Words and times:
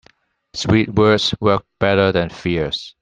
Sweet 0.55 0.91
words 0.95 1.35
work 1.39 1.63
better 1.79 2.11
than 2.11 2.31
fierce. 2.31 2.95